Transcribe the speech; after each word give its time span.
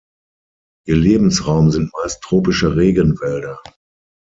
Ihr 0.87 0.95
Lebensraum 0.95 1.69
sind 1.69 1.93
meist 1.93 2.23
tropische 2.23 2.75
Regenwälder. 2.75 3.61